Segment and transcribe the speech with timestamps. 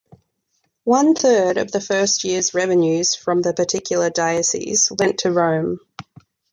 [0.85, 5.77] One third of the first year's revenues from the particular diocese went to Rome.